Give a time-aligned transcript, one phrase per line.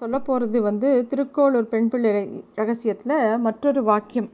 [0.00, 2.10] சொல்ல போகிறது வந்து திருக்கோளூர் பெண் பிள்ளை
[2.58, 4.28] ரகசியத்தில் மற்றொரு வாக்கியம்.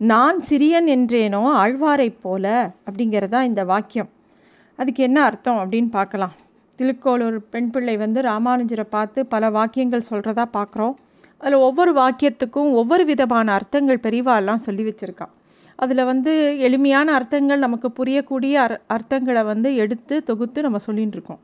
[0.00, 2.46] நான் சிறியன் என்றேனோ ஆழ்வாரைப் போல
[2.86, 4.10] அப்படிங்கிறதா இந்த வாக்கியம்.
[4.78, 6.34] அதுக்கு என்ன அர்த்தம் அப்படின்னு பார்க்கலாம்.
[6.78, 10.94] திருக்கோளூர் பெண் பிள்ளை வந்து ராமானுஜரை பார்த்து பல வாக்கியங்கள் சொல்கிறதா பார்க்குறோம்.
[11.40, 15.32] அதில் ஒவ்வொரு வாக்கியத்துக்கும் ஒவ்வொரு விதமான அர்த்தங்கள் பெரிவாலாம் சொல்லி வச்சுருக்கான்
[15.84, 16.32] அதில் வந்து
[16.66, 21.40] எளிமையான அர்த்தங்கள் நமக்கு புரியக்கூடிய அர் அர்த்தங்களை வந்து எடுத்து தொகுத்து நம்ம சொல்லிகிட்டு இருக்கோம்.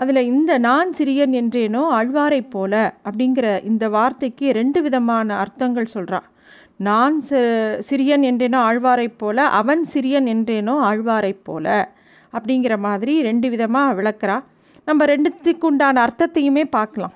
[0.00, 2.74] அதில் இந்த நான் சிறியன் என்றேனோ அழ்வாரைப் போல
[3.06, 6.20] அப்படிங்கிற இந்த வார்த்தைக்கு ரெண்டு விதமான அர்த்தங்கள் சொல்கிறா
[6.86, 7.16] நான்
[7.88, 11.66] சிறியன் என்றேனோ ஆழ்வாரைப் போல அவன் சிறியன் என்றேனோ ஆழ்வாரைப் போல
[12.32, 14.36] அப்படிங்கிற மாதிரி ரெண்டு விதமாக விளக்குறா.
[14.88, 17.14] நம்ம ரெண்டுத்துக்கு உண்டான அர்த்தத்தையுமே பார்க்கலாம்.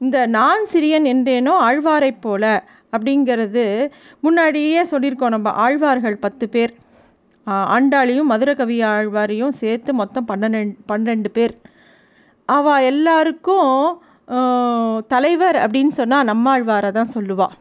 [0.00, 2.44] இந்த நான் சிறியன் என்றேனோ ஆழ்வாரைப் போல
[2.94, 3.64] அப்படிங்கிறது
[4.24, 6.72] முன்னாடியே சொல்லியிருக்கோம் நம்ம ஆழ்வார்கள் பத்து பேர்.
[7.76, 11.54] ஆண்டாளியும் மதுரகவி ஆழ்வாரையும் சேர்த்து மொத்தம் பன்னெண்டு பன்னெண்டு பேர்.
[12.56, 13.74] அவள் எல்லாருக்கும்
[15.12, 17.56] தலைவர் அப்படின்னு சொன்னால் நம்மாழ்வாரை தான் சொல்லுவாள்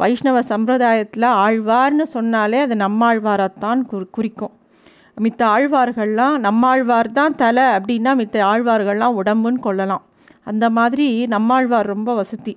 [0.00, 4.54] வைஷ்ணவ சம்பிரதாயத்தில் ஆழ்வார்னு சொன்னாலே அது நம்மாழ்வாரைத்தான் குறி குறிக்கும்.
[5.24, 10.04] மித்த ஆழ்வார்கள்லாம் நம்மாழ்வார் தான் தலை அப்படின்னா மித்த ஆழ்வார்கள்லாம் உடம்புன்னு கொள்ளலாம்.
[10.50, 12.54] அந்த மாதிரி நம்மாழ்வார் ரொம்ப வசதி.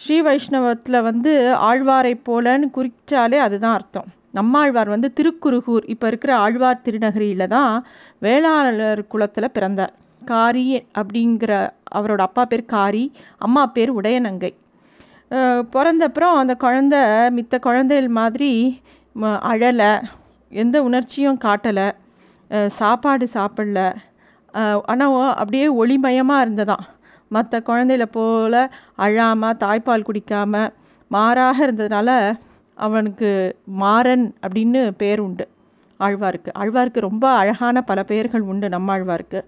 [0.00, 1.32] ஸ்ரீ வைஷ்ணவத்தில் வந்து
[1.68, 4.08] ஆழ்வாரை போலன்னு குறிச்சாலே அதுதான் அர்த்தம்.
[4.38, 7.74] நம்மாழ்வார் வந்து திருக்குறுகூர் இப்போ இருக்கிற ஆழ்வார் திருநகரியில் தான்
[8.26, 9.94] வேளாளர் குலத்தில் பிறந்தார்.
[10.32, 10.64] காரி
[11.00, 11.52] அப்படிங்கிற
[11.96, 13.04] அவரோட அப்பா பேர் காரி
[13.46, 14.52] அம்மா பேர் உடையநங்கை.
[15.74, 16.96] பிறந்தப்புறம் அந்த குழந்த
[17.36, 18.50] மித்த குழந்தைகள் மாதிரி
[19.50, 19.92] அழலை
[20.52, 21.86] எந்த உணர்ச்சியும் காட்டலை
[22.78, 23.80] சாப்பாடு சாப்பிடல.
[24.92, 26.84] ஆனால் அப்படியே ஒளிமயமாக இருந்ததான்.
[27.34, 28.60] மற்ற குழந்தையில போல்
[29.04, 30.72] அழாமல் தாய்ப்பால் குடிக்காமல்
[31.10, 32.10] மாறாக இருந்ததுனால
[32.76, 33.30] அவனுக்கு
[33.82, 35.44] மாறன் அப்படின்னு பேர் உண்டு.
[36.00, 36.50] ஆழ்வாருக்கு.
[36.60, 39.40] ஆழ்வாருக்கு ரொம்ப அழகான பல பெயர்கள் உண்டு நம்ம ஆழ்வாருக்கு.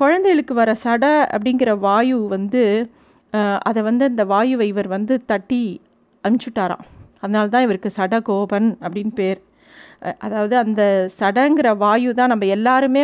[0.00, 2.62] குழந்தைகளுக்கு வர சடை அப்படிங்கிற வாயு வந்து
[3.68, 5.62] அதை வந்து அந்த வாயுவை இவர் வந்து தட்டி
[6.24, 6.84] அனுப்பிச்சுட்டாராம்.
[7.22, 9.40] அதனால தான் இவருக்கு சட கோபன் அப்படின்னு பேர்.
[10.26, 10.82] அதாவது அந்த
[11.20, 13.02] சடங்கிற வாயு தான் நம்ம எல்லாருமே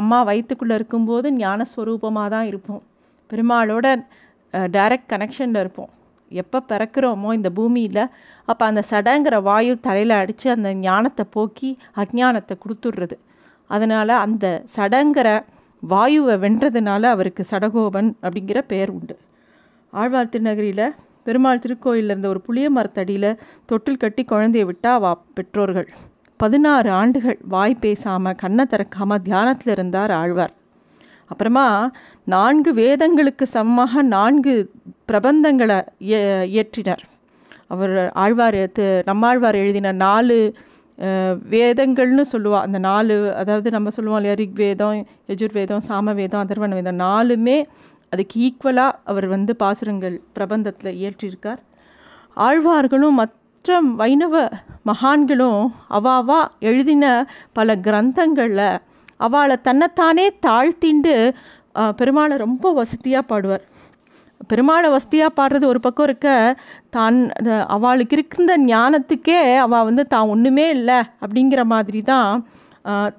[0.00, 2.82] அம்மா வயிற்றுக்குள்ளே இருக்கும்போது ஞானஸ்வரூபமாக தான் இருப்போம்.
[3.30, 3.86] பெருமாளோட
[4.76, 5.90] டைரக்ட் கனெக்ஷனில் இருப்போம்.
[6.30, 8.02] எப்போ பிறக்கிறோமோ இந்த பூமியில்
[8.48, 11.70] அப்போ அந்த சடங்கிற வாயு தலையில் அடித்து அந்த ஞானத்தை போக்கி
[12.02, 13.16] அஜானத்தை கொடுத்துட்றது.
[13.70, 15.28] அதனால் அந்த சடங்கிற
[15.82, 19.16] வாயுவை வென்றதுனால அவருக்கு சடகோபன் அப்படிங்கிற பெயர் உண்டு.
[19.92, 20.86] ஆழ்வார் திருநகரியில்
[21.26, 23.30] பெருமாள் திருக்கோயிலில் இருந்த ஒரு புளிய மரத்தடியில்
[23.70, 25.88] தொட்டில் கட்டி குழந்தைய விட்டால் வா பெற்றோர்கள்.
[26.40, 30.54] பதினாறு ஆண்டுகள் வாய் பேசாமல் கண்ணை திறக்காமல் தியானத்தில் இருந்தார் ஆழ்வார்.
[31.32, 31.66] அப்புறமா
[32.34, 34.54] நான்கு வேதங்களுக்கு சமமாக நான்கு
[35.12, 35.78] பிரபந்தங்களை
[36.54, 37.04] இயற்றினார்.
[37.74, 38.60] அவர் ஆழ்வார்
[39.10, 40.38] நம்மாழ்வார் எழுதின நாலு
[41.50, 47.58] வேதங்கள்னு சொல்லுவாள் அந்த நாலு அதாவது நம்ம சொல்லுவோம் இல்லையா ரிக்வேதம் யஜுர்வேதம் சாமவேதம் அதர்வண வேதம் நாலுமே
[48.12, 51.60] அதுக்கு ஈக்குவலாக அவர் வந்து பாசுரங்கள் பிரபந்தத்தில் இயற்றியிருக்கார்
[52.36, 54.36] ஆழ்வார்களும் மற்ற வைணவ
[54.86, 55.60] மகான்களும்
[55.90, 57.04] அவாவா எழுதின
[57.52, 58.66] பல கிரந்தங்களில்
[59.16, 61.14] அவளை தன்னைத்தானே தாழ்த்திண்டு
[61.98, 63.64] பெருமாளை ரொம்ப வசதியாக பாடுவார்.
[64.50, 66.28] பெருமாளை வசதியாக பாடுறது ஒரு பக்கம் இருக்க
[66.96, 67.18] தான்
[67.76, 72.30] அவளுக்கு இருக்கிற ஞானத்துக்கே அவள் வந்து தான் ஒன்றுமே இல்லை அப்படிங்கிற மாதிரி தான்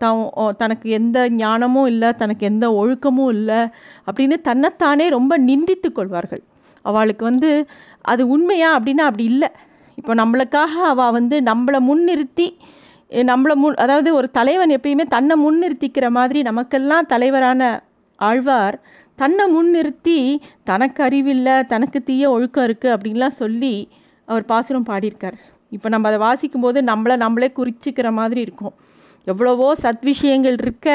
[0.04, 0.20] தான்
[0.62, 3.62] தனக்கு எந்த ஞானமும் இல்லை தனக்கு எந்த ஒழுக்கமும் இல்லை
[4.08, 6.44] அப்படின்னு தன்னைத்தானே ரொம்ப நிந்தித்து கொள்வார்கள்.
[6.86, 7.50] அவளுக்கு வந்து
[8.12, 9.50] அது உண்மையா அப்படின்னா அப்படி இல்லை.
[9.98, 12.48] இப்போ நம்மளுக்காக அவள் வந்து நம்மளை முன்னிறுத்தி
[13.32, 17.62] நம்மளை முன் அதாவது ஒரு தலைவன் எப்பயுமே தன்னை முன்னிறுத்திக்கிற மாதிரி நமக்கெல்லாம் தலைவரான
[18.20, 18.76] ஆழ்வார்
[19.20, 20.18] தன்னை முன்னிறுத்தி
[20.70, 23.76] தனக்கு அறிவில்லை தனக்கு தீய ஒழுக்கம் இருக்குது அப்படின்லாம் சொல்லி
[24.28, 25.38] அவர் பாசுரம் பாடியிருக்கார்.
[25.72, 28.76] இப்போ நம்ம அதை வாசிக்கும் போது நம்மளை நம்மளே குறிச்சிக்கிற மாதிரி இருக்கும்.
[29.28, 30.90] எவ்வளவோ சத் விஷயங்கள் இருக்க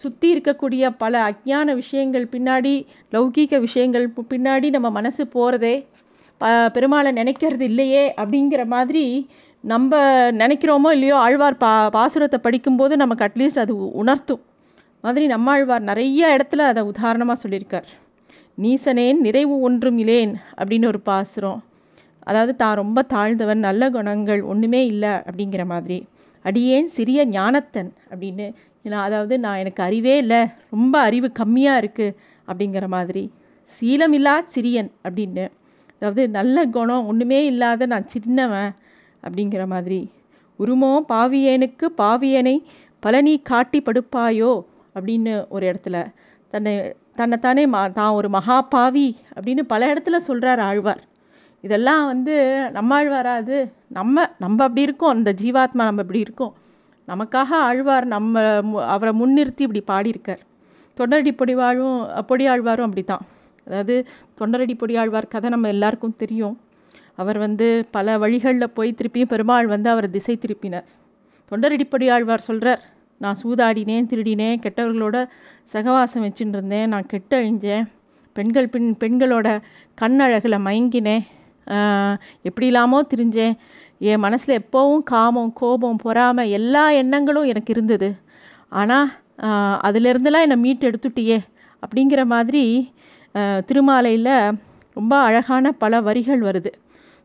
[0.00, 2.72] சுற்றி இருக்கக்கூடிய பல அஜ்ஞான விஷயங்கள் பின்னாடி
[3.14, 5.74] லௌகீக விஷயங்கள் பின்னாடி நம்ம மனசு போகிறதே
[6.40, 9.04] ப பெருமாளை நினைக்கிறது இல்லையே அப்படிங்கிற மாதிரி
[9.64, 9.98] நம்ம
[10.42, 14.42] நினைக்கிறோமோ இல்லையோ ஆழ்வார் பா பாசுரத்தை படிக்கும்போது நமக்கு அட்லீஸ்ட் அது உணர்த்தும்.
[15.04, 17.88] மாதிரி நம்மாழ்வார் நிறைய இடத்துல அதை உதாரணமாக சொல்லியிருக்கார்.
[18.62, 21.60] நீசனேன் நிறைவு ஒன்றும் இலேன் அப்படின்னு ஒரு பாசுரம்.
[22.28, 25.98] அதாவது தான் ரொம்ப தாழ்ந்தவன் நல்ல குணங்கள் ஒன்றுமே இல்லை அப்படிங்கிற மாதிரி.
[26.44, 28.46] அடியேன் சிறிய ஞானத்தன் அப்படின்னு.
[29.06, 30.40] அதாவது நான் எனக்கு அறிவே இல்லை
[30.74, 32.16] ரொம்ப அறிவு கம்மியாக இருக்குது
[32.48, 33.24] அப்படிங்கிற மாதிரி.
[33.74, 35.44] சீலமில்லா சிறியன் அப்படின்னு.
[35.96, 38.72] அதாவது நல்ல குணம் ஒன்றுமே இல்லாத நான் சின்னவன்
[39.22, 40.00] அப்படிங்கிற மாதிரி.
[40.58, 42.56] உருமோ பாவியனுக்கு பாவியனை
[43.02, 44.52] பழனி காட்டி படுப்பாயோ
[44.94, 46.06] அப்படின்னு ஒரு இடத்துல.
[46.48, 51.04] தன்னை தன்னைத்தானே மா தான் ஒரு மகா பாவி அப்படின்னு பல இடத்துல சொல்கிறார் ஆழ்வார்.
[51.60, 53.72] இதெல்லாம் வந்து நம்மாழ்வாரா அது?
[53.88, 55.10] நம்ம நம்ம அப்படி இருக்கோம்.
[55.10, 56.54] அந்த ஜீவாத்மா நம்ம இப்படி இருக்கோம்.
[57.08, 60.38] நமக்காக ஆழ்வார் நம்ம மு- அவரை முன்னிறுத்தி இப்படி பாடியிருக்கார்.
[61.00, 63.20] தொண்டரடி பொடிவாழும் பொடியாழ்வாரும் அப்படி தான்
[63.66, 64.06] அதாவது
[64.40, 66.60] தொண்டரடி பொடியாழ்வார் கதை நம்ம எல்லாருக்கும் தெரியும்.
[67.14, 70.84] அவர் வந்து பல வழிகளில் போய் திருப்பியும் பெருமாள் வந்து அவர் திசை திருப்பினார்.
[71.50, 72.82] தொண்டரடி பொடியாழ்வார் சொல்கிறார்
[73.22, 75.16] நான் சூதாடினேன் திருடினேன் கெட்டவர்களோட
[75.74, 77.84] சகவாசம் வச்சுட்டு இருந்தேன் நான் கெட்டு அழிஞ்சேன்
[78.36, 79.48] பெண்கள் பெண் பெண்களோட
[80.00, 81.24] கண்ணழகில் மயங்கினேன்
[82.48, 83.54] எப்படி இல்லாமல் திரிஞ்சேன்.
[84.10, 88.08] என் மனசில் எப்போவும் காமம் கோபம் பொறாமை எல்லா எண்ணங்களும் எனக்கு இருந்தது.
[88.80, 89.08] ஆனால்
[89.88, 91.38] அதிலிருந்துலாம் என்னை மீட்டு எடுத்துட்டியே
[91.82, 92.64] அப்படிங்கிற மாதிரி
[93.68, 94.34] திருமாலையில்
[94.96, 96.72] ரொம்ப அழகான பல வரிகள் வருது.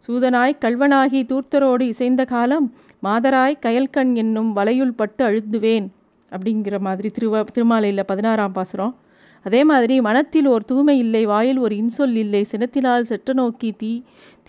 [0.06, 2.68] சூதனாய் கல்வனாகி தூர்த்தரோடு இசைந்த காலம்
[3.04, 5.88] மாதராய் கயல்கண் என்னும் வலையுள் பட்டு அழுந்துவேன்
[6.32, 8.94] அப்படிங்கிற மாதிரி திருவ திருமாலையில் பதினாறாம் பாசுரம்.
[9.46, 13.92] அதே மாதிரி மனத்தில் ஒரு தூய்மை இல்லை வாயில் ஒரு இன்சொல் இல்லை சினத்தினால் செற்ற நோக்கி தீ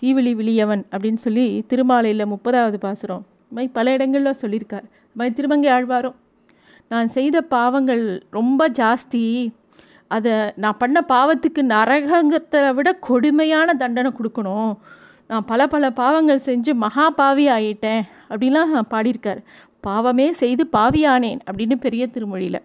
[0.01, 3.23] தீவிழி விழியவன் அப்படின்னு சொல்லி திருமாலையில் முப்பதாவது பாசுரம்.
[3.49, 4.85] மாதிரி பல இடங்களில் சொல்லியிருக்கார்.
[5.15, 6.17] மாதிரி திருமங்கை ஆழ்வாரும்
[6.91, 8.03] நான் செய்த பாவங்கள்
[8.37, 9.23] ரொம்ப ஜாஸ்தி.
[10.07, 14.71] அதை நான் பண்ண பாவத்துக்கு நரகங்கத்தை விட கொடுமையான தண்டனை கொடுக்கணும்.
[15.29, 19.41] நான் பல பல பாவங்கள் செஞ்சு மகா பாவி ஆயிட்டேன் அப்படின்லாம் பாடியிருக்கார்.
[19.87, 22.59] பாவமே செய்து பாவியானேன் அப்படின்னு பெரிய திருமொழியில்.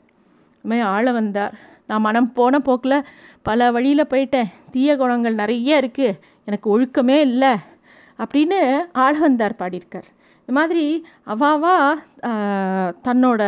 [0.64, 1.55] மாதிரி ஆள வந்தார்.
[1.88, 3.06] நான் மனம் போன போக்கில்
[3.49, 4.50] பல வழியில் போயிட்டேன்.
[4.75, 6.19] தீய குணங்கள் நிறைய இருக்குது
[6.49, 7.52] எனக்கு ஒழுக்கமே இல்லை
[8.19, 8.58] அப்படின்னு
[9.05, 10.08] ஆள வந்தார் பாடியிருக்கார்.
[10.40, 10.84] இந்த மாதிரி
[11.34, 11.75] அவாவா
[13.08, 13.43] தன்னோட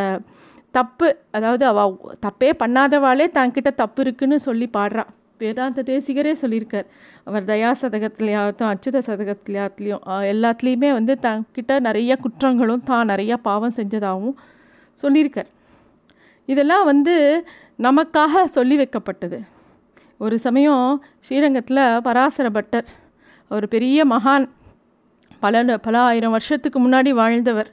[0.78, 1.80] தப்பு அதாவது அவ
[2.26, 6.86] தப்பே பண்ணாதவாளே தன்கிட்ட தப்பு இருக்குன்னு சொல்லி பாடுறான் வேதாந்த தேசிகரே சொல்லியிருக்கார்.
[7.24, 14.36] அவர் தயா சதகத்துலையாகட்டும் அச்சுத சதகத்துலையாத்துலேயும் எல்லாத்துலேயுமே வந்து தங்கிட்ட நிறைய குற்றங்களும் தான் நிறையா பாவம் செஞ்சதாகவும்
[15.02, 15.50] சொல்லியிருக்கார்.
[16.46, 17.14] இதெல்லாம் வந்து
[17.82, 19.38] நமக்காக சொல்லி வைக்கப்பட்டது.
[20.18, 22.88] ஒரு சமயம் ஸ்ரீரங்கத்தில் பராசர பட்டர்
[23.48, 24.46] அவர் பெரிய மகான்
[25.40, 27.70] பல பல ஆயிரம் வருஷத்துக்கு முன்னாடி வாழ்ந்தவர்.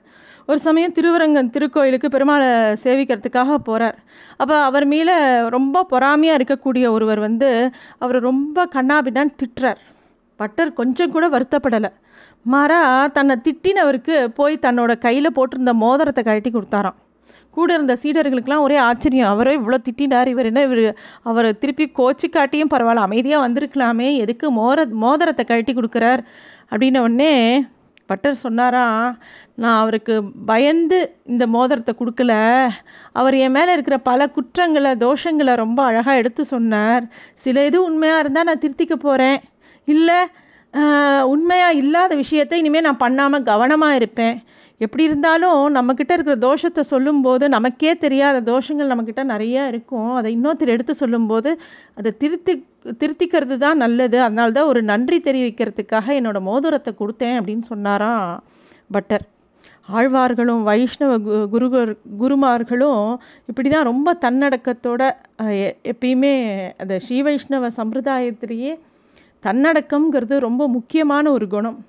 [0.49, 2.47] ஒரு சமயம் திருவரங்கன் திருக்கோயிலுக்கு பெருமாளை
[2.83, 3.97] சேவிக்கிறதுக்காக போகிறார்
[4.41, 5.15] அப்போ அவர் மேலே
[5.55, 7.49] ரொம்ப பொறாமையாக இருக்கக்கூடிய ஒருவர் வந்து
[8.03, 9.79] அவர் ரொம்ப கண்ணாபின்னான் திட்டுறார்.
[10.39, 11.91] பட்டர் கொஞ்சம் கூட வருத்தப்படலை.
[12.53, 12.79] மாறா
[13.17, 16.97] தன்னை திட்டினவருக்கு போய் தன்னோட கையில் போட்டிருந்த மோதிரத்தை கழட்டி கொடுத்தாராம்.
[17.57, 19.31] கூட இருந்த சீடர்களுக்கெல்லாம் ஒரே ஆச்சரியம்.
[19.33, 20.97] அவரே இவ்வளோ திட்டினார் இவர் என்ன இவர்?
[21.29, 26.23] அவர் திருப்பி கோச்சு காட்டியும் பரவாயில்ல அமைதியாக வந்திருக்கலாமே எதுக்கு மோர மோதிரத்தை கழட்டி கொடுக்குறார்?
[26.71, 27.33] அப்படின்ன உடனே
[28.13, 28.85] பட்டர் சொன்னாரா
[29.61, 30.15] நான் அவருக்கு
[30.51, 30.99] பயந்து
[31.31, 32.33] இந்த மோதிரத்தை கொடுக்கல.
[33.19, 37.03] அவர் என் மேலே இருக்கிற பல குற்றங்களை தோஷங்களை ரொம்ப அழகாக எடுத்து சொன்னார்.
[37.45, 39.39] சில இது உண்மையாக இருந்தால் நான் திருத்திக்க போகிறேன்
[39.87, 40.19] இல்லை
[41.33, 44.37] உண்மையாக இல்லாத விஷயத்தை இனிமேல் நான் பண்ணாமல் கவனமாக இருப்பேன்.
[44.85, 50.11] எப்படி இருந்தாலும் நம்மக்கிட்ட இருக்கிற தோஷத்தை சொல்லும்போது நமக்கே தெரியாத தோஷங்கள் நம்மக்கிட்ட நிறையா இருக்கும்.
[50.19, 51.51] அதை இன்னொருத்தர் எடுத்து சொல்லும்போது
[51.99, 52.53] அதை திருத்தி
[53.01, 54.17] திருத்திக்கிறது தான் நல்லது.
[54.27, 58.25] அதனால தான் ஒரு நன்றி தெரிவிக்கிறதுக்காக என்னோடய மோதிரத்தை கொடுத்தேன் அப்படின்னு சொன்னாராம்
[58.95, 59.25] பட்டர்.
[59.89, 61.13] ஆழ்வார்களும் வைஷ்ணவ
[61.53, 61.67] குரு
[62.21, 63.05] குருமார்களும்
[63.49, 65.01] இப்படி தான் ரொம்ப தன்னடக்கத்தோட
[65.91, 66.33] எப்பயுமே
[66.81, 68.73] அந்த ஸ்ரீ வைஷ்ணவ சம்பிரதாயத்திலேயே
[69.43, 71.79] தன்னடக்கம்ங்கிறது ரொம்ப முக்கியமான ஒரு குணம்.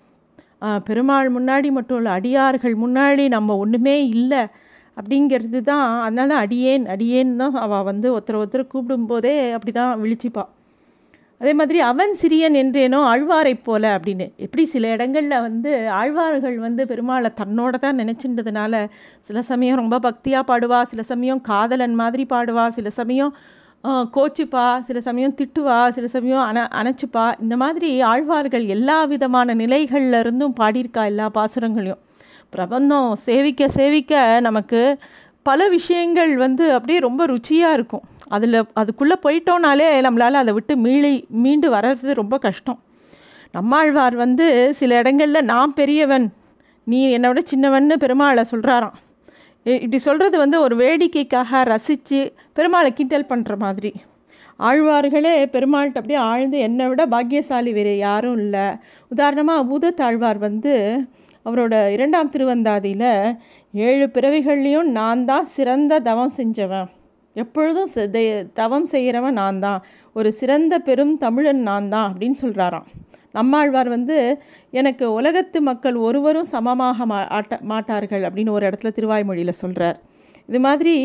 [0.85, 4.47] பெருமாள் முன்னாடி மட்டும் இல்லை அடியார்கள் முன்னாடி நம்ம ஒன்றுமே இல்லை
[4.97, 10.51] அப்படிங்கிறது தான் அதனால தான் அடியேன் அடியேன் தான் அவள் வந்து ஒருத்தர் ஒருத்தர் கூப்பிடும்போதே அப்படி தான் விழிச்சிப்பாள்
[11.39, 14.33] அதே மாதிரி அவன் சிறியன் என்றேனோ ஆழ்வாரை போல அப்படின்னு.
[14.37, 18.87] எப்படி சில இடங்களில் வந்து ஆழ்வார்கள் வந்து பெருமாளை தன்னோட தான் நினச்சின்றதுனால
[19.23, 23.35] சில சமயம் ரொம்ப பக்தியாக பாடுவா சில சமயம் காதலன் மாதிரி பாடுவா சில சமயம்
[23.85, 27.25] கோச்சுப்பா சில சமயம் திட்டுவா சில சமயம் அண அணைச்சிப்பா.
[27.43, 32.01] இந்த மாதிரி ஆழ்வார்கள் எல்லா விதமான நிலைகள்ல இருந்தும் பாடியிருக்கா எல்லா பாசுரங்களையும்.
[32.55, 34.81] பிரபந்தம் சேவிக்க சேவிக்க நமக்கு
[35.43, 38.05] பல விஷயங்கள் வந்து அப்படியே ரொம்ப ருச்சியாக இருக்கும்.
[38.29, 42.81] அதில் அதுக்குள்ளே போயிட்டோனாலே நம்மளால் அதை விட்டு மீளி மீண்டு வர்றது ரொம்ப கஷ்டம்.
[43.53, 46.27] நம்மாழ்வார் வந்து சில இடங்களில் நான் பெரியவன்
[46.85, 48.97] நீ என்னை விட சின்னவன்னு பெருமாளை சொல்கிறாராம்
[49.67, 52.19] இப்படி சொல்கிறது வந்து ஒரு வேடிக்கைக்காக ரசித்து
[52.57, 53.93] பெருமாளை கிண்டல் பண்ணுற மாதிரி.
[54.69, 58.67] ஆழ்வார்களே பெருமாள்கிட்ட அப்படியே ஆழ்ந்து என்னை விட பாக்கியசாலி வேறு யாரும் இல்லை.
[59.11, 60.75] உதாரணமாக பூதத்தாழ்வார் வந்து
[61.47, 63.11] அவரோட இரண்டாம் திருவந்தாதியில்
[63.75, 66.89] ஏழு பிறவிகள்லேயும் நான் தான் சிறந்த தவம் செஞ்சவன்.
[67.37, 67.91] எப்பொழுதும்
[68.61, 69.81] தவம் செய்கிறவன் நான் தான்.
[70.17, 72.89] ஒரு சிறந்த பெரும் தமிழன் நான் தான் அப்படின்னு சொல்கிறாராம்
[73.37, 74.17] நம்மாழ்வார் வந்து
[74.81, 79.99] எனக்கு உலகத்து மக்கள் ஒருவரும் சமமாக மா ஆட்ட மாட்டார்கள் அப்படின்னு ஒரு இடத்துல திருவாய்மொழியில் சொல்கிறார்
[80.49, 80.97] இது மாதிரி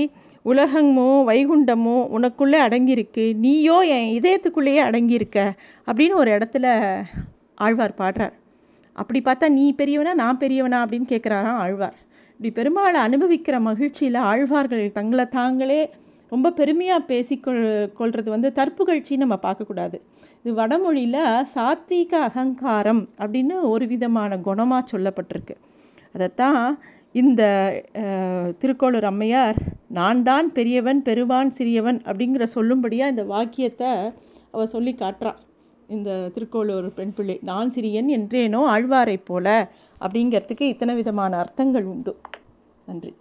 [0.46, 3.24] உலகமும் வைகுண்டமும் உனக்குள்ளே அடங்கியிருக்கு.
[3.44, 5.40] நீயோ என் இதயத்துக்குள்ளேயே அடங்கியிருக்க
[5.88, 6.66] அப்படின்னு ஒரு இடத்துல
[7.66, 8.36] ஆழ்வார் பாடுறார்.
[8.96, 11.98] அப்படி பார்த்தா நீ பெரியவனா நான் பெரியவனா அப்படின்னு கேட்குறாராம் ஆழ்வார்.
[12.40, 15.82] இப்படி பெருமாளை அனுபவிக்கிற மகிழ்ச்சியில் ஆழ்வார்கள் தங்களை தாங்களே
[16.32, 17.64] ரொம்ப பெருமையாக பேசிக்கொள்
[18.00, 19.98] கொள்வது வந்து தற்புகழ்ச்சி நம்ம பார்க்கக்கூடாது.
[20.46, 21.22] இது வடமொழியில்
[21.54, 25.56] சாத்வீக அகங்காரம் அப்படின்னு ஒரு விதமான குணமாக சொல்லப்பட்டிருக்கு.
[26.14, 26.62] அதைத்தான்
[27.22, 27.42] இந்த
[28.62, 29.60] திருக்கோளூர் அம்மையார்
[29.98, 33.92] நான் தான் பெரியவன் பெருவான் சிறியவன் அப்படிங்கிற சொல்லும்படியாக இந்த வாக்கியத்தை
[34.54, 35.40] அவள் சொல்லி காட்டுறான்
[35.88, 39.48] இந்த திருக்கோளூர் பெண் பிள்ளை நான் சிறியன் என்றேனோ ஆழ்வாரை போல
[40.02, 42.14] அப்படிங்கிறதுக்கு இத்தனை விதமான அர்த்தங்கள் உண்டு.
[42.86, 43.12] நன்றி.